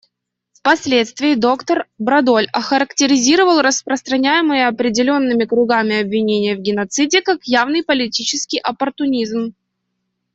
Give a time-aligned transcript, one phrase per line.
[0.53, 9.53] Впоследствии доктор Брадоль охарактеризовал распространяемые определенными кругами обвинения в геноциде как «явный политический оппортунизм».